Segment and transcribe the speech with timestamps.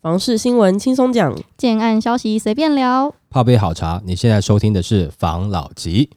[0.00, 3.12] 房事新闻轻松讲，建案消息随便聊。
[3.28, 6.08] 泡杯好茶，你现在收听的是房老吉。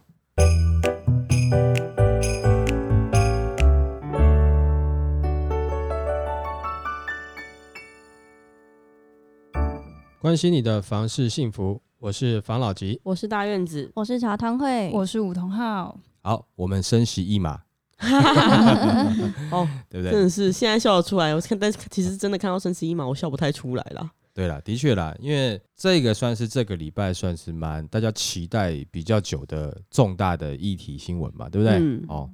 [10.19, 13.01] 关心你的房事幸福，我是房老吉。
[13.01, 15.97] 我是大院子，我是茶汤会，我是梧桐浩。
[16.21, 17.61] 好，我们升息一码，
[19.51, 20.11] 哦， 对不对？
[20.11, 21.33] 真的是现在笑得出来。
[21.35, 24.11] 我看，但是其实真的看到升十一码，我笑不太出来了。
[24.33, 31.77] 对了，的确啦，因为这个算是这个礼拜算是蛮大家期待比较久的重大的议题新闻嘛，对不对？
[31.79, 32.29] 嗯哦，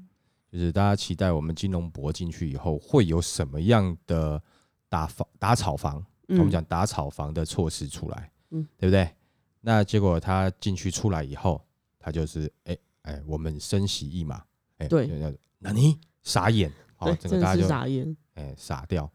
[0.51, 4.39] 就是大家期待我们金融博进去以后会有什么样的
[4.87, 9.09] 打房打炒房，嗯我们讲打炒房的措施出来，嗯对不对？
[9.61, 11.59] 那结果他进去出来以后，
[11.99, 14.43] 他就是哎哎，我们升息一码，
[14.77, 15.09] 哎，对
[15.59, 18.15] 那你傻眼，好，真是整个大家就傻眼。
[18.35, 19.11] 哎傻掉。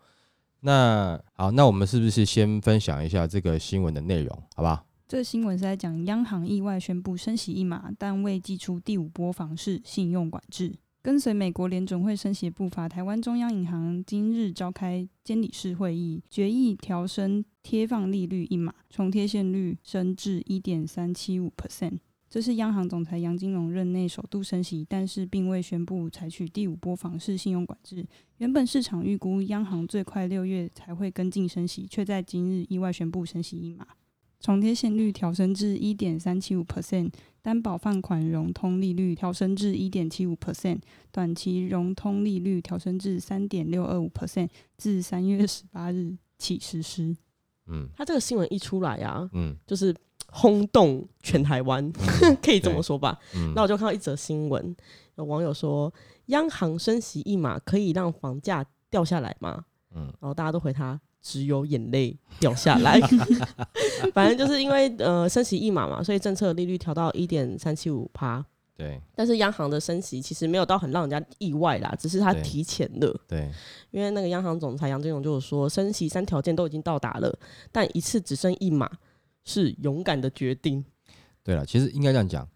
[0.61, 4.87] 那好，那我们是不是先分享一下这个新闻的内容，好不好？
[5.09, 10.75] 这个新闻是在讲央行意外宣布升息一码，但未寄出第五波房市信用管制。
[11.03, 21.99] 跟随美国联准会升息的步伐，台湾中央银行今日召开监理室会议，决议调升贴放利率一码，从贴现率升至一点三七五 percent。
[22.33, 28.06] 这是央行总裁杨金龙任内首度升息，但是并未宣布采取第五波房市信用管制。
[28.38, 33.86] 原本市场预估央行最快六月才会跟进升息，却在今日意外宣布升息一码。
[34.41, 37.10] 重贴现率调升至一点三七五 percent，
[37.42, 47.14] 担保放款融通利率调升至一点七五 percent，短期融通利率调升至三点六二五 percent，自三月十八日起实施。
[47.66, 49.94] 嗯他这个新闻一出来啊，嗯就是
[50.34, 51.92] 轰动全台湾，
[52.42, 53.19] 可以这么说吧。
[53.34, 54.75] 嗯，那我就看到一则新闻，
[55.16, 55.92] 有网友说，
[56.27, 59.64] 央行升息一码可以让房价掉下来吗？
[59.94, 62.98] 嗯然后大家都回他只有眼泪掉下来。
[64.14, 68.44] 反正就是因为呃升息一码嘛，所以政策利率调到一点三七五趴。
[68.75, 73.15] 对但是央行的升息其实没有到很让人家意外啦，只是它提前了。
[73.28, 73.48] 对，
[73.91, 77.38] 因为那个央行总裁杨金龙就有说，升息三条件都已经到达了，
[77.71, 78.91] 但一次只剩一码
[79.44, 80.84] 是勇敢的决定。
[81.42, 82.48] 对了，其实应该这样讲，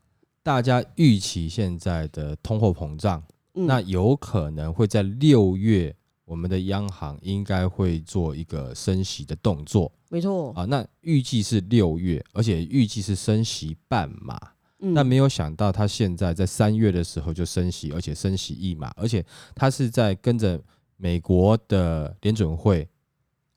[0.42, 3.22] 大家预期现在的通货膨胀，
[3.54, 10.64] 嗯，那有可能会在六月，我们的央行应该会做一个升息的动作没错，啊。
[10.64, 14.38] 那预计是六月，而且预计是升息半码。
[14.78, 19.24] 嗯那没有想到，他现在在三月的时候就升息，而且升息一码，而且
[19.54, 20.62] 他是在跟着
[20.96, 22.86] 美国的联准会。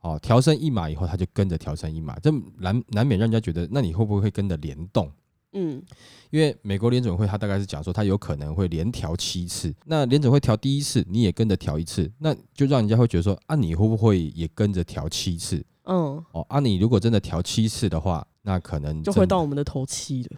[0.01, 5.11] 哦，调升一码以后，他就跟着调升一码，这难难免让人家觉得，那你会不会跟着联动？
[5.53, 5.81] 嗯
[6.29, 9.73] 因为美国联准会它大概是讲说，它有可能会连调七次。
[9.85, 15.65] 那联准会调第一次，你也跟着调一次，那就让人家会觉得说，啊，你会不会也跟着调七次？
[15.85, 20.37] 嗯，哦，啊，你如果真的调七次的话，那可能就真会到我们的头七了，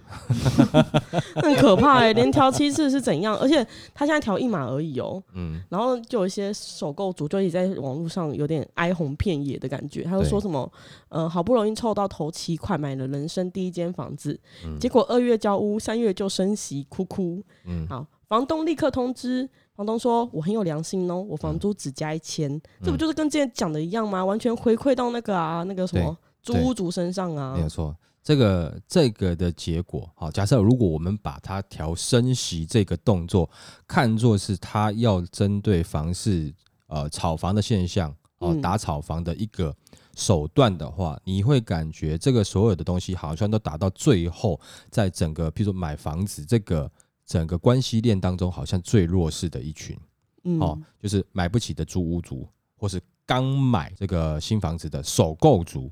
[1.42, 3.38] 很可怕哎、连调七次是怎样？
[3.38, 10.70] 而且他现在调一码而已哦、嗯，然后就有一些首购族就一直在网络上有点哀鸿遍野的感觉，他就说什么，
[11.10, 17.42] 呃，好不容易凑到头七块买了人生第一间房子，嗯结果二月交屋，三月就升息，哭哭。
[17.66, 24.24] 嗯好，房东立刻通知房东说：“我很有良心哦，我房租只加一千、这不就是跟之前讲的一样吗？
[24.26, 27.62] 完全回馈到那个啊，那个什么租屋族身上啊没。
[27.62, 27.96] 有错。
[28.24, 33.50] 这个这个的结果，好，假设如果我们把它调升息这个动作
[33.88, 36.53] 看作是它要针对房市
[36.85, 39.75] 呃炒房的现象哦、嗯打炒房的一个
[40.16, 44.59] 手段的话，你会感觉这个所有的东西好像都打到最后，
[44.91, 46.91] 在整个譬如说买房子这个
[47.25, 49.97] 整个关系链当中，好像最弱势的一群。
[50.44, 55.90] 嗯，哦，就是买不起的租屋族，或是刚买这个新房子的首购族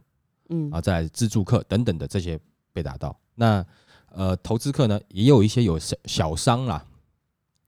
[0.49, 2.39] 嗯啊，再来自助客等等的这些
[2.73, 3.17] 被打到。
[3.35, 3.65] 那
[4.11, 6.85] 呃，投资客呢，也有一些有小小伤啦，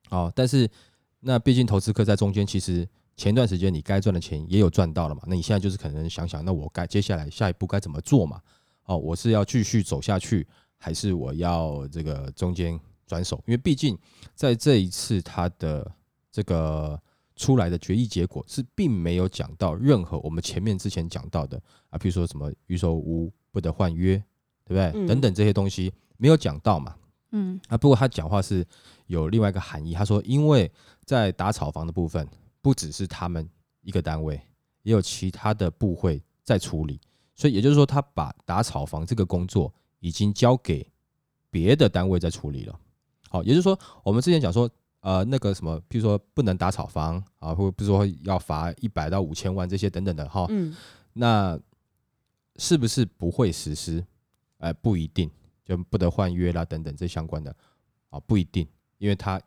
[0.10, 0.70] 哦，但是
[1.20, 8.42] 那毕竟投资客在中间，其实前段时间你该赚的钱也有赚到了嘛，那你现在就是可能想想，那我该接下来下一步该怎么做嘛？
[8.86, 13.38] 哦，我是要继续走下去，还是我要这个中间转手？
[13.46, 13.96] 因为毕竟
[14.34, 15.90] 在这一次他的
[16.32, 17.00] 这个
[17.36, 24.18] 出来的决议结果是并没有讲到任何我们前面之前讲到的啊，比如说什么预售屋不得换约，
[24.66, 24.92] 对不对？
[24.94, 26.96] 嗯等等这些东西没有讲到嘛。
[27.32, 28.66] 嗯啊，不过他讲话是
[29.08, 30.70] 有另外一个含义，他说因为
[31.06, 32.28] 在打炒房的部分，
[32.62, 33.50] 不只是他们
[33.82, 34.36] 一个单位，
[34.84, 37.00] 也有其他的部会在处理，
[37.36, 40.86] 所以也就是说，他把打炒房这个工作已经交给
[41.50, 42.78] 别的单位在处理了。
[43.30, 44.70] 好，也就是说，我们之前讲说，
[45.02, 50.76] 呃，那个什么，譬如说不能打炒房啊，或者比如说要罚一百到五千万这些等等的哈，嗯
[51.14, 51.60] 那
[52.56, 54.06] 是不是不会实施？
[54.60, 55.30] 哎，不一定，
[55.66, 57.56] 就不得换约啦等等这相关的
[58.10, 58.68] 啊，不一定，
[59.00, 59.42] 因为他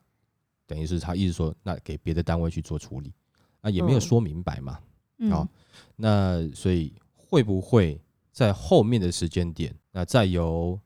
[0.66, 3.12] 等于是他意思说，那给别的单位去做处理，
[3.60, 4.78] 那也没有嗯说明白嘛。
[5.18, 5.48] 嗯好
[5.94, 8.00] 那所以会不会
[8.32, 10.78] 在后面的时间点，那再由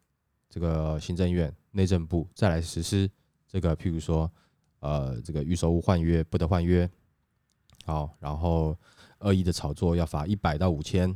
[0.50, 3.10] 这个行政院、内政部再来实施
[3.46, 4.30] 这个，譬如说，
[4.80, 6.88] 呃，这个预售屋换约不得换约，
[7.84, 8.76] 好，然后
[9.20, 11.12] 恶意的炒作要罚一百到五千，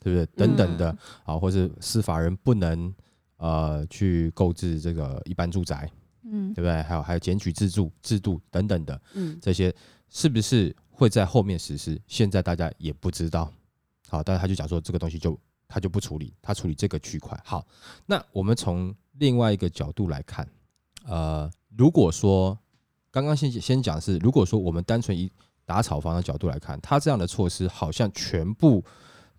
[0.00, 0.26] 对不对？
[0.34, 2.94] 等等的，好，或是司法人不能
[3.36, 5.90] 呃去购置这个一般住宅，
[6.24, 6.82] 嗯对不对？
[6.82, 9.74] 还有还有检举制住制度等等的，嗯这些
[10.08, 12.00] 是不是会在后面实施？
[12.06, 13.52] 现在大家也不知道。
[14.08, 15.38] 好，但是他就讲说这个东西就
[15.68, 17.38] 他就不处理，他处理这个区块。
[17.44, 17.66] 好，
[18.06, 20.46] 那我们从另外一个角度来看，
[21.06, 22.58] 呃，如果说
[23.12, 25.30] 刚刚先先讲是，如果说我们单纯以
[25.64, 28.84] 打炒房的角度来看，他这样的措施好像全部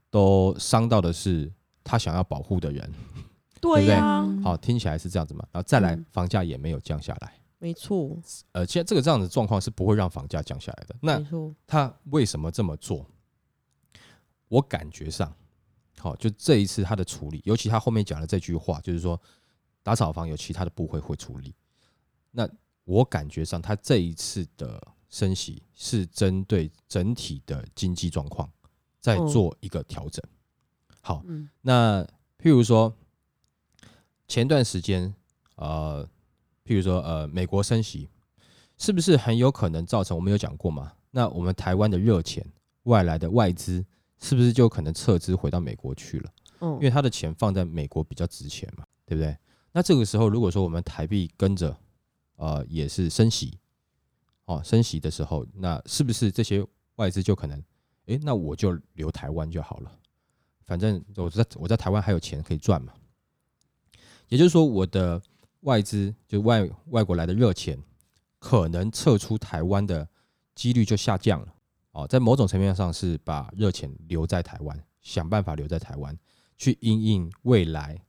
[0.10, 1.52] 都伤到的是
[1.84, 2.90] 他想要保护的人。
[3.60, 3.96] 对不对
[4.44, 5.48] 好，听起来是这样子嘛？
[5.52, 7.34] 然后再来嗯，房价也没有降下来。
[7.60, 8.20] 没错，
[8.52, 10.94] 呃，现在这个这样的状况是不会让房价降下来的。
[11.02, 11.25] 那，
[11.66, 13.06] 他为什么这么做？
[14.50, 15.34] 我感觉上，
[15.98, 19.18] 好，就这一次他的处理，尤其他后面讲的这句话，就是说
[19.81, 21.56] 打炒房有其他的部会会处理。
[22.31, 22.46] 那
[22.86, 28.50] 我感觉上，他这一次的升息是针对整体的经济状况
[29.00, 30.24] 在哦做一个调整。
[31.02, 32.04] 好，嗯那
[32.40, 32.94] 譬如说
[34.28, 35.14] 前段时间，
[35.56, 36.08] 呃，
[36.66, 38.10] 譬如说呃，美国升息，
[38.78, 40.94] 是不是很有可能造成我们有讲过嘛？
[41.12, 42.46] 那我们台湾的热钱、
[42.84, 43.86] 外来的外资，
[44.20, 46.32] 是不是就可能撤资回到美国去了？
[46.62, 49.38] 嗯因为他的钱放在美国比较值钱嘛，对不对？
[49.74, 51.78] 那这个时候，如果说我们台币跟着
[52.36, 53.58] 呃也是升息，
[54.46, 56.66] 哦升息的时候，那是不是这些
[56.96, 57.64] 外资就可能，
[58.06, 59.92] 诶，那我就留台湾就好了，
[60.66, 62.94] 反正我在我在台湾还有钱可以赚嘛。
[64.30, 65.22] 也就是说，我的
[65.62, 67.78] 外资就外外国来的热钱，
[68.40, 70.08] 可能撤出台湾的
[70.56, 71.54] 几率就下降了。
[71.92, 76.18] 哦，在某种层面上是把热钱留在台湾，想办法留在台湾，
[76.58, 78.04] 去因应未来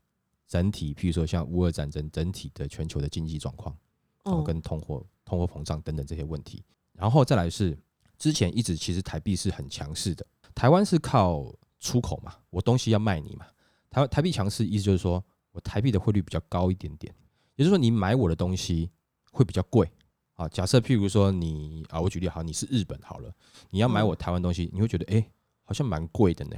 [0.48, 3.76] 整体，譬如说像乌俄战争整体的全球的经济状况，
[4.24, 6.62] 哦，哦跟通货、通货膨胀等等这些问题。
[6.92, 7.76] 然后再来是
[8.18, 13.46] 之前一直其实台币是很强势的，台湾是靠出口嘛，我东西要卖你嘛。
[13.90, 17.14] 台湾台币强势意思就是说我台币的汇率比较高一点点，
[17.56, 18.90] 也就是说你买我的东西
[19.30, 19.90] 会比较贵。
[20.34, 23.32] 啊，假设譬如说你啊，我举例好，你是日本好了，
[23.70, 25.30] 你要买我台湾东西，你会觉得哎、诶
[25.62, 26.56] 好像蛮贵的呢。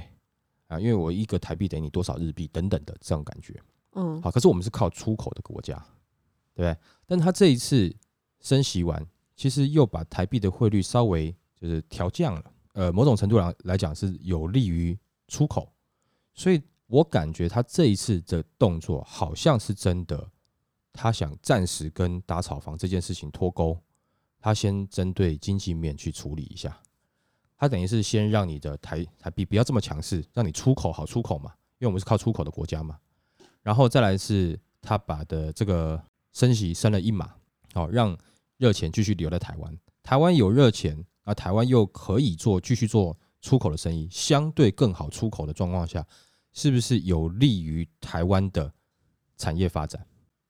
[0.65, 3.59] 啊，因为我一个台币等于你多少日币等等的这种感觉。
[3.93, 5.75] 嗯好，可是我们是靠出口的国家，
[6.55, 6.77] 对不对？
[7.07, 7.95] 但他这一次
[8.41, 9.03] 升息完，
[9.35, 12.43] 其实又把台币的汇率稍微就是调降了，
[12.73, 14.95] 呃，某种程度上来讲是有利于
[15.27, 15.73] 出口，
[16.33, 20.29] 所以我感觉他这一次的动作好像是真的，
[20.93, 23.81] 他想暂时跟打炒房这件事情脱钩，
[24.39, 26.79] 他先针对经济面去处理一下，
[27.57, 32.99] 他等于是先让你的台台币不要这么强势，让你出口好出口嘛，因为我们是靠出口的国家嘛。
[33.63, 36.01] 然后再来是他把的这个
[36.37, 37.33] 升息升了一码，
[37.73, 38.15] 好、让
[38.57, 39.75] 热钱继续留在台湾。
[40.03, 46.05] 台湾有热钱，而，台湾又可以做继续做出口的生意，相对更好出口的状况下，
[46.53, 48.71] 是不是有利于台湾的
[49.35, 50.05] 产业发展？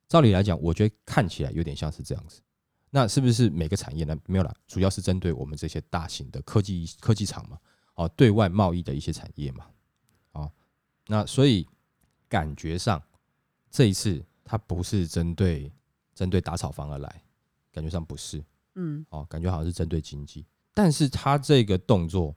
[0.06, 2.42] 照理来讲，我觉得看起来有点像是这样子。
[2.90, 4.14] 那是不是每个产业呢？
[4.26, 7.58] 没有啦，主要是针对我们这些大型的科技科技厂嘛，
[7.94, 9.64] 哦，对外贸易的一些产业嘛，
[10.32, 10.52] 哦，
[11.06, 11.66] 那所以
[12.28, 13.02] 感觉上
[13.70, 15.72] 这一次它不是针对
[16.18, 17.22] 针对打草房而来，
[17.70, 18.44] 感觉上不是。
[18.74, 19.06] 嗯。
[19.10, 20.44] 哦，感觉好像是针对经济，
[20.74, 22.34] 但是他这个动作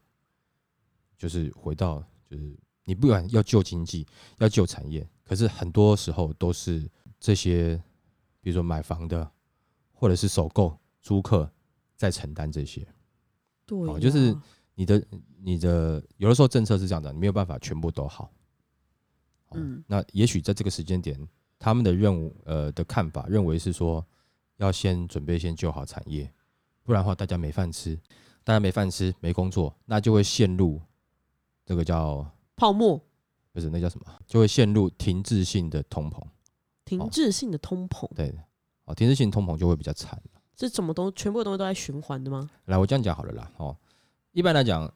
[1.17, 4.05] 就是回到就是你不管要救经济，
[4.37, 6.87] 要救产业，可是很多时候都是
[7.19, 7.75] 这些，
[8.39, 9.27] 比如说买房的
[9.91, 11.51] 或者是首购租客
[11.95, 12.87] 在承担这些。
[13.65, 14.37] 对就是
[14.75, 15.03] 你的
[15.39, 18.25] 你的有的时候政策是这样的，你没有办法全部都好。
[19.47, 19.83] 哦嗯。
[19.87, 21.17] 那也许在这个时间点，
[21.63, 24.03] 他们的任务呃的看法认为是说，
[24.57, 26.27] 要先准备先救好产业，
[26.81, 27.95] 不然的话大家没饭吃，
[28.43, 30.81] 大家没饭吃没工作，那就会陷入
[31.63, 32.25] 这个叫
[32.55, 32.99] 泡沫
[33.51, 36.19] 不是那叫什么，就会陷入停滞性的通膨。
[36.83, 38.33] 停滞性的通膨，对，
[38.85, 40.19] 哦，停滞性通膨就会比较惨。
[40.55, 42.49] 这怎么都全部的东西都在循环的吗？
[42.65, 43.51] 来，我这样讲好了啦。
[43.57, 43.77] 哦，
[44.31, 44.91] 一般来讲，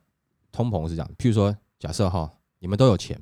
[0.51, 3.21] 通膨是这样，譬如说，假设哈，你们都有钱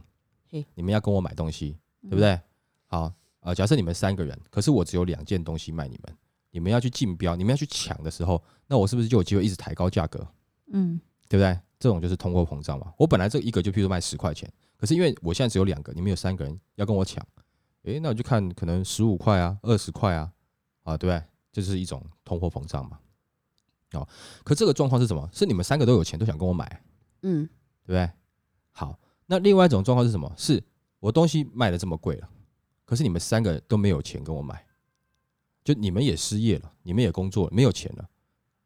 [0.50, 2.40] 嘿，你们要跟我买东西，嗯对不对？
[2.88, 6.18] 好，呃，假设你们三个人，可是我只有两件东西卖你们，
[6.52, 10.26] 你们要去竞标，你们要去抢的时候，那我是不是就有机会一直抬高价格，
[10.72, 11.60] 嗯对不对？
[11.80, 12.94] 这种就是通货膨胀嘛。
[12.98, 17.26] 我本来这一个就譬如卖十块钱，可是因为我现在只有两个，你们有三个人要跟我抢，
[17.84, 20.32] 诶，那我就看可能十五块啊，二十块啊，
[20.84, 21.24] 啊，对不对？
[21.52, 22.98] 这是一种通货膨胀嘛。
[23.94, 24.08] 哦，
[24.44, 25.30] 可这个状况是什么？
[25.34, 26.84] 是你们三个都有钱，都想跟我买，
[27.24, 27.46] 嗯，
[27.86, 28.10] 对不对？
[28.72, 30.32] 好，那另外一种状况是什么？
[30.38, 30.64] 是
[31.00, 32.30] 我东西卖的这么贵了，
[32.94, 34.64] 可是你们三个都没有钱跟我买，
[35.64, 38.08] 就你们也失业了，你们也工作了，没有钱了，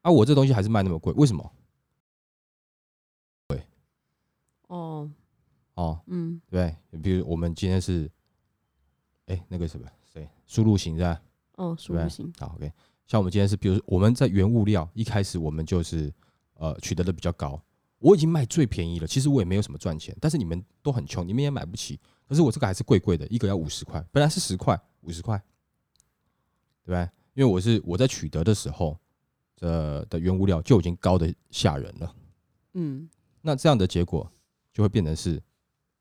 [0.01, 1.53] 啊，我这东西还是卖那么贵，为什么？
[4.67, 5.10] 哦，
[5.75, 6.75] 哦，嗯，对？
[7.01, 8.12] 比如我们今天是，
[9.27, 11.22] 哎，那个什么谁输入型是吧？
[11.55, 12.69] 哦，输入型，好，OK。
[13.07, 16.13] 像我们今天是，比如我们在原物料一开始我们就是
[16.55, 17.63] 呃取得的比较高，
[18.00, 25.38] 我已经卖最便宜了，其实我也没有什么赚钱，但是你们都很穷，你们也买不起，可是我这个还是贵贵的，一个要五十块，本来是十块，五十块，
[26.84, 27.10] 对不对？
[27.34, 29.00] 因为我是我在取得的时候，
[29.56, 32.16] 的的原物料就已经高的吓人了，
[32.74, 33.10] 嗯，
[33.42, 34.32] 那这样的结果
[34.72, 35.42] 就会变成是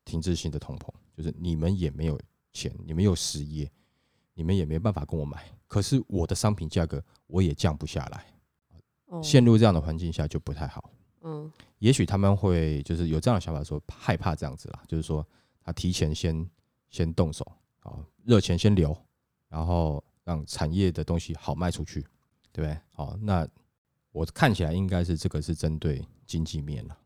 [0.05, 2.19] 停滞性的通膨，就是你们也没有
[2.53, 3.71] 钱，你们又失业，
[4.35, 8.25] 你们也没办法跟我买，可是我的商品价格我也降不下来，
[9.05, 10.91] 哦，陷入这样的环境下就不太好。
[11.29, 15.25] 嗯，也许他们会就是有这样的想法，说害怕这样子啦，就是说
[15.61, 16.49] 他提前先
[16.89, 17.45] 先动手
[17.81, 18.95] 啊，热钱先留，
[19.49, 21.99] 然后让产业的东西好卖出去，
[22.53, 22.79] 对不对？
[22.93, 23.45] 好，那
[24.13, 26.97] 我看起来应该是这个是针对经济面了。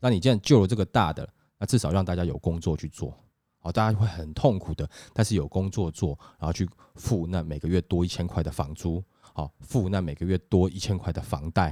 [0.00, 1.28] 那你既然救了这个大的，
[1.58, 3.16] 那至少让大家有工作去做，
[3.60, 11.70] 好，大家会很痛苦的，但是有工作做，然后去付那每个月多一千块的房租，好，付那每个月多一千块的房贷，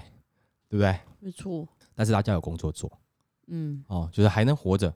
[0.68, 0.97] 对不对？
[1.18, 1.68] 没错，
[2.00, 2.90] 但是大家有工作做，
[3.49, 4.88] 嗯，哦，就是还能活着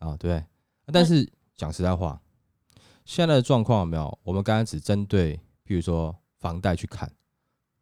[0.00, 0.44] 啊，对不对？
[0.86, 2.20] 但是讲实在话，
[3.04, 4.18] 现在的状况有没有？
[4.24, 7.08] 我们刚刚只针对，譬如说房贷去看，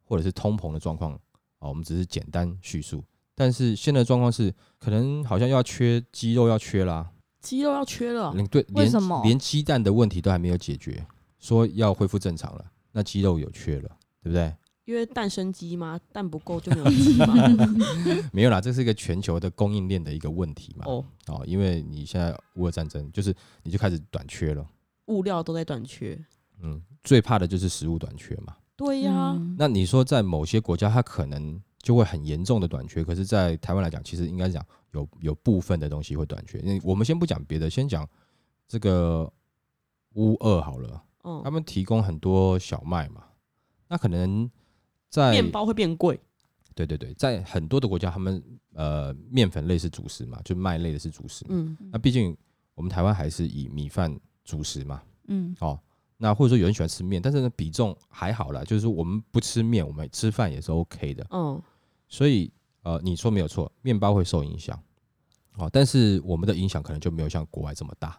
[0.03, 1.13] 或者是通膨的状况
[1.57, 3.03] 啊，我们只是简单叙述。
[3.33, 11.03] 但是现在的状况是，可能好像要缺鸡肉，要缺啦，鸡肉要缺了，连对连为什么连鸡蛋的问题都还没有解决，
[11.39, 13.89] 说要恢复正常了，那鸡肉有缺了，
[14.21, 14.53] 对不对？
[14.85, 15.99] 因为蛋生鸡吗？
[16.11, 17.33] 蛋不够就没有鸡嘛。
[18.33, 20.85] 没有啦，这是一个全球的供应链的一个问题嘛。
[20.87, 23.33] 哦，哦，因为你现在乌俄战争，就是
[23.63, 24.65] 你就开始短缺了。
[25.07, 26.19] 物料都在短缺。
[26.61, 28.55] 嗯，最怕的就是食物短缺嘛。
[28.75, 36.59] 对呀，嗯那你说在某些国家，它可能就会很严重的短缺，可是，在台湾来讲，其实应该讲有有部分的东西会短缺。
[36.63, 38.07] 那我们先不讲别的，先讲
[38.67, 39.31] 这个
[40.13, 43.23] 乌俄好了，嗯他，们提供很多小麦嘛，
[43.87, 44.49] 那可能
[45.11, 46.19] 在面包会变贵。
[46.73, 48.41] 对对对，在很多的国家，他们
[48.73, 51.45] 呃面粉类是主食嘛，就麦类的是主食。
[51.49, 52.35] 嗯，那毕竟
[52.73, 55.77] 我们台湾还是以米饭主食嘛，嗯哦，
[56.15, 61.27] 那或者说有人喜欢吃面，但是呢比重还好啦，就是说我们不吃面，我们吃饭也是 OK 的。
[61.31, 61.61] 嗯，
[62.07, 62.49] 所以
[62.83, 64.81] 呃，你说没有错，面包会受影响，
[65.57, 68.17] 哦，但是我们的影响可能就没有像国外这么大。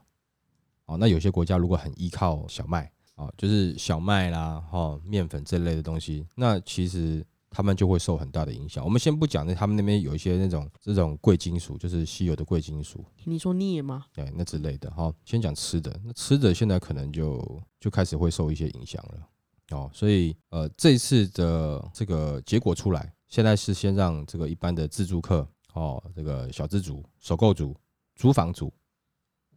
[0.84, 8.83] 哦，那有些国家如果很依靠小麦，哦，就是小麦啦，哦，面粉这类的东西，那其实他们就会受很大的影响。
[8.83, 14.07] 我们先不讲那他们那边有一些那种这种贵金属，就是稀有的贵金属，你说镍吗？
[14.14, 19.90] 对，那之类的哈、先讲吃的，那吃的现在可能就就开始会受一些影响了哦。
[19.92, 27.76] 所以呃，这一次的这个结果出来，现在是先让这个一般的自助客哦，这个小资族、首购族、
[28.16, 28.73] 租房族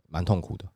[0.09, 0.67] 蛮痛苦的，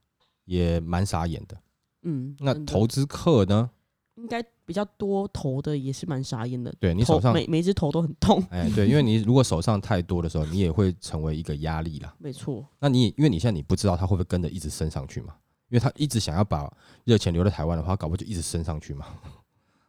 [0.45, 1.57] 也蛮傻眼的。
[2.03, 3.69] 嗯，那投资客呢？
[4.15, 6.73] 应该比较多投的也是蛮傻眼的。
[6.77, 8.43] 对你手上每每一只头都很痛。
[8.49, 12.13] 哎，对，因为你如果手上太多的时候，你也会成为一个压力啦。
[12.17, 15.35] 没错，那你也因为你现在你不知道它会不会跟着一直升上去嘛？
[15.69, 16.69] 因为他一直想要把
[17.05, 19.05] 热钱留在台湾的话，搞不好就一直升上去嘛。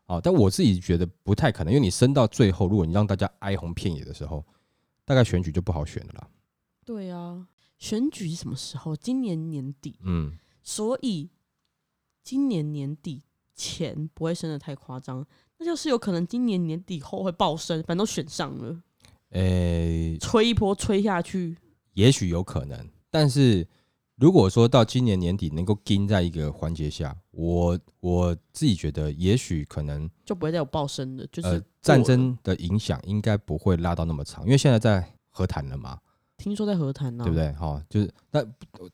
[0.07, 4.45] 哦，但我自己觉得不太可能，因为你升到最后，如果你让大家哀鸿遍野的时候，
[5.05, 6.29] 大概选举就不好选了啦。
[6.85, 7.47] 对啊，
[7.79, 8.95] 选举是什么时候？
[8.95, 11.31] 今年年底，嗯，所以
[12.23, 13.23] 今年年底
[13.55, 15.27] 前不会升的太夸张，
[15.59, 18.81] 那就是有可能今年年底后会爆升，反正都选上了，
[19.31, 21.57] 诶、吹一波吹下去，
[21.95, 23.67] 也许有可能，但是
[24.17, 32.03] 如果说到今年年底能够盯在一个环节下，我我自己觉得，也许可能就不会再有爆升的，就是、呃战。
[32.05, 35.99] 争的影响应该不会拉到那么长，因为现在在和谈了嘛，
[36.37, 37.37] 听说在和谈呢、对不？
[37.37, 37.53] 对？
[37.53, 38.45] 哈、就是那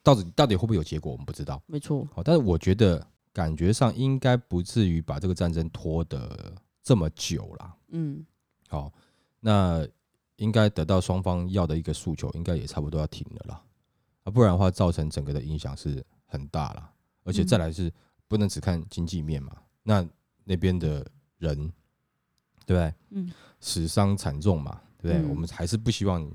[0.02, 1.60] 到底到底会不会有结果，我们不知道。
[1.66, 3.04] 没错，好，但是我觉得
[3.36, 7.76] 感觉上应该不至于把这个战争拖得这么久了。
[7.88, 8.24] 嗯，
[8.66, 8.90] 好，
[9.40, 9.86] 那
[10.36, 13.62] 应该得到双方要的一个诉求，应该也差不多要停了啦。
[14.24, 16.90] 啊，不然的话，造成整个的影响是很大了。
[17.24, 17.92] 而且再来是
[18.26, 20.08] 不能只看经济面嘛，那
[20.42, 21.58] 那边的人，
[22.64, 22.94] 对不对？
[23.10, 25.28] 嗯，死伤惨重嘛，对不对？
[25.28, 26.26] 嗯我们还是不希望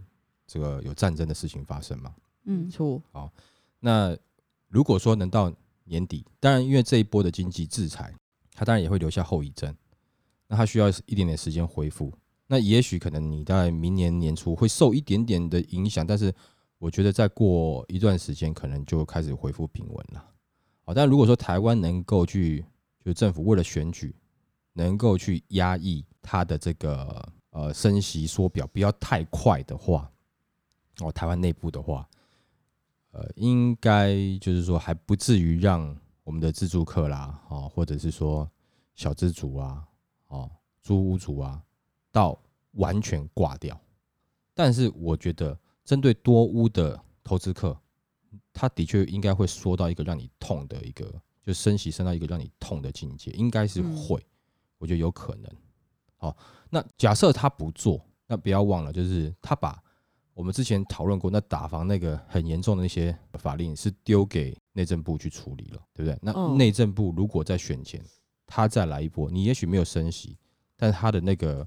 [0.46, 2.14] 这个有战争的事情发生嘛。
[2.44, 3.32] 没嗯错，好
[3.80, 4.16] 那
[4.68, 5.52] 如果说能到
[5.92, 8.16] 年底，当然因为这一波的经济制裁，
[8.54, 9.76] 它当然也会留下后遗症，
[10.48, 12.12] 那它需要一点点时间恢复。
[12.48, 16.34] 那也许可能你在明年年初会受一点点的影响，但是
[16.78, 20.26] 我觉得再过一段时间，可能就开始恢复平稳了。
[20.84, 22.62] 好，但如果说台湾能够去，
[23.04, 24.16] 就是政府为了选举，
[24.74, 30.10] 能够去压抑它的这个呃升息缩表不要太快的话，
[31.00, 32.08] 哦，台湾内部的话，
[33.12, 38.50] 呃，应该就是说还不至于让我们的自助客啦，哦，或者是说
[38.96, 39.86] 小资族啊，
[40.28, 40.50] 哦，
[40.82, 41.62] 租屋族啊，
[42.12, 42.40] 到
[42.74, 43.80] 完全挂掉。
[44.54, 47.78] 但是我觉得，针对多屋的投资客，
[48.54, 51.12] 他的确应该会缩到一个让你痛的一个，
[51.44, 54.26] 就升息升到一个让你痛的境界，应该是嗯会，
[54.78, 55.52] 我觉得有可能。
[56.18, 56.38] 好，
[56.70, 59.82] 那假设他不做，那不要忘了，就是他把
[60.42, 66.18] 我们之前讨论过，那打房那个很严重的那些法令是丢给内政部去处理了，对不对？
[66.20, 68.04] 那嗯内政部如果在选前
[68.48, 70.36] 他再来一波，你也许没有升息，
[70.76, 71.66] 但他的那个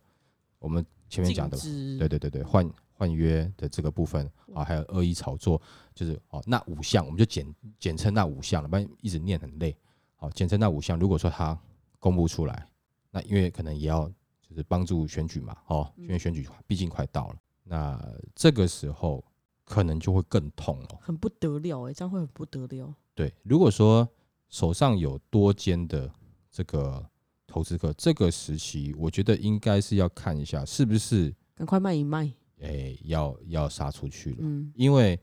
[0.58, 1.56] 我们前面讲的，
[1.96, 5.62] 对对对对，换换约的这个部分啊，还有恶意炒作，
[5.94, 7.46] 就是哦那五项，我们就简
[7.78, 9.76] 简称那五项了，不然一直念很累。
[10.16, 11.56] 好，简称那五项，如果说他
[12.00, 12.66] 公布出来，
[13.12, 14.08] 那因为可能也要
[14.42, 18.00] 就是帮助选举嘛，哦，因为选举毕竟快到了，那
[18.34, 19.24] 这个时候
[19.64, 20.98] 可能就会更痛哦。
[21.00, 22.94] 很不得了哎，这样会很不得了。
[23.14, 24.08] 对，如果说
[24.48, 26.10] 手上有多间的
[26.50, 27.04] 这个
[27.46, 35.18] 投资客，这个时期我觉得应该是要看一下是不是赶快卖一卖，诶、要要杀出去了，嗯，因为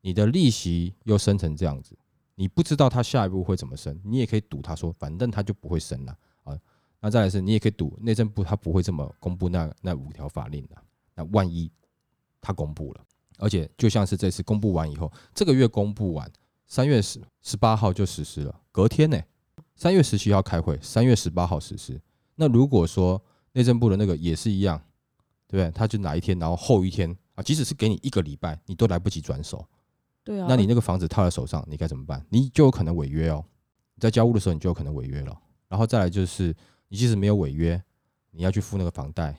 [0.00, 1.96] 你的利息又升成这样子，
[2.34, 6.58] 你不知道它下一步会怎么升，你也可以赌他说反正它就不会升了啊。
[7.00, 10.76] 那再来是，你也可以赌内政部它不会这么公布那那五条法令的。
[11.20, 11.70] 那万一
[12.40, 13.04] 他公布了，
[13.38, 16.30] 而且就像是这次公布完以后，这个月公布完，
[16.66, 19.20] 三月十十八号就实施了，隔天呢，
[19.74, 22.00] 三月十七号开会，三月十八号实施。
[22.36, 24.80] 那如果说内政部的那个也是一样，
[25.46, 25.70] 对不对？
[25.72, 29.66] 他就哪一天，然后后一天啊，即使是给你一个礼拜，你都来不及转手，
[30.24, 32.24] 对啊，那你那个房子套在手上，你该怎么办？
[32.30, 33.44] 你就有可能违约哦。
[33.94, 35.38] 你在交屋的时候，你就有可能违约了。
[35.68, 36.54] 然后再来就是，
[36.88, 37.82] 你即使没有违约，
[38.30, 39.36] 你要去付那个房贷，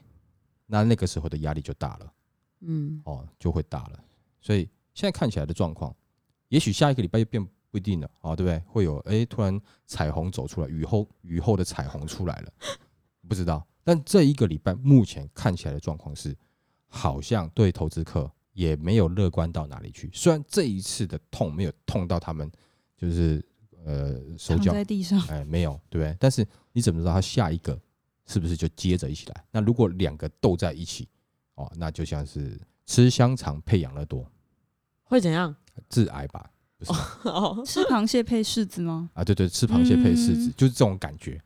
[0.71, 2.13] 那那个时候的压力就大了
[2.61, 3.99] 嗯，哦，就会大了。
[4.39, 5.93] 所以现在看起来的状况，
[6.47, 8.59] 也许下一个礼拜又变不一定了啊、哦，对不对？
[8.67, 12.53] 会有哎，突然彩虹走出来，雨后雨后的彩虹出来了，
[13.27, 13.67] 不知道。
[13.83, 16.33] 但这一个礼拜目前看起来的状况是，
[16.87, 20.09] 好像对投资客也没有乐观到哪里去。
[20.13, 22.49] 虽然这一次的痛没有痛到他们，
[22.95, 23.43] 就是
[23.83, 26.15] 呃手脚在地上，哎没有，对不对？
[26.19, 27.77] 但是你怎么知道他下一个
[28.31, 29.43] 是不是就接着一起来？
[29.51, 31.07] 那如果两个斗在一起，
[31.55, 34.25] 哦，那就像是吃香肠配养乐多，
[35.03, 35.53] 会怎样？
[35.89, 36.49] 致癌吧？
[36.77, 36.91] 不是
[37.29, 39.09] 哦，吃螃蟹配柿子吗？
[39.13, 41.41] 啊，对对，吃螃蟹配柿子，嗯就是这种感觉。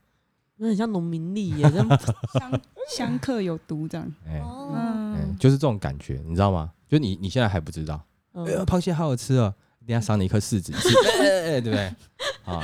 [0.57, 1.87] 那很像农民历耶，这样
[2.33, 4.13] 香香客有毒这样。
[4.25, 6.71] 嗯，就是这种感觉，你知道吗？
[6.87, 7.95] 就你你现在还不知道，
[8.33, 9.53] 哎呀，嗯螃蟹好好吃哦，
[9.85, 11.93] 等一下赏你一颗柿子，你吃 哎对不对？
[12.45, 12.63] 啊，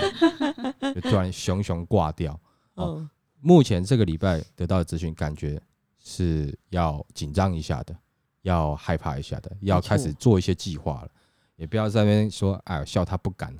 [0.93, 2.39] 就突然熊熊挂掉。
[2.75, 3.09] 哦嗯，
[3.41, 5.59] 目前这个礼拜得到的资讯，感觉
[5.99, 7.95] 是要紧张一下的，
[8.43, 11.09] 要害怕一下的，要开始做一些计划了，
[11.55, 13.55] 也不要在那边说，哎，笑他不敢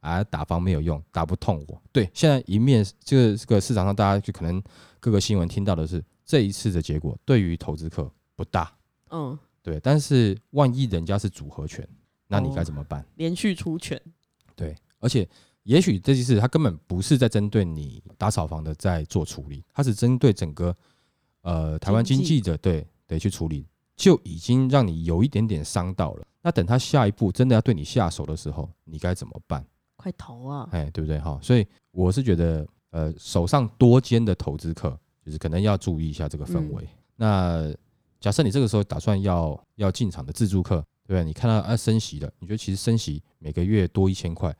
[0.00, 1.82] 啊，打房没有用，打不痛我。
[1.92, 4.62] 对，现在一面这个这个市场上，大家就可能
[5.00, 8.72] 各个新闻听到的是这一次的结果，对于投资客不大，
[9.10, 11.86] 嗯，对，但是万一人家是组合拳，
[12.26, 13.04] 那你该怎么办？
[13.16, 14.00] 连续出拳，
[14.54, 15.28] 对，而且
[15.66, 20.74] 也许这件事他根本不是在针对你打扫房的在做处理，他是针对整个
[21.42, 26.24] 呃台湾经济的对得去处理，就已经让你有一点点伤到了。
[26.40, 29.66] 那等他下一步真的要对你下手的时候，你该怎么办？
[29.96, 30.68] 快投啊！
[30.70, 31.18] 哎，对不对？
[31.18, 36.86] 哈，所以我是觉得，呃，手上多间的投资客，就是可能要注意一下这个氛围。
[37.16, 37.74] 那
[38.20, 41.24] 假设你这个时候打算要要进场的自助客，对不对？
[41.24, 44.54] 你看到啊升息了，你觉得其实升息每个月多一千块，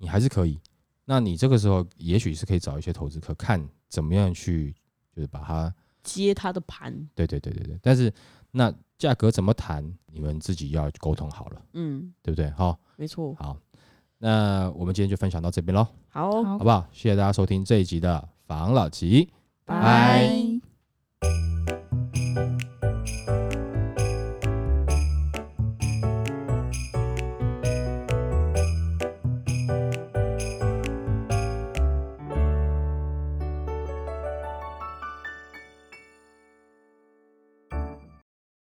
[0.00, 0.58] 你还是可以。
[1.04, 4.74] 那你这个时候也许是可以找一些投资客，看怎么样去，
[5.14, 7.78] 就是把它，接他的盘，对对对对对。
[7.82, 8.12] 但是
[8.50, 12.50] 那价格怎么谈，你们自己要沟通好了，嗯，对不对？
[12.50, 13.34] 好，没错。
[13.34, 13.56] 好，
[14.18, 15.86] 那我们今天就分享到这边喽。
[16.08, 16.88] 好，好好不好？
[16.92, 19.28] 谢谢大家收听这一集的防老集。
[19.64, 20.69] 拜拜拜。